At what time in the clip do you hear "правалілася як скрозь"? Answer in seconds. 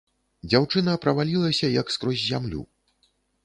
1.03-2.27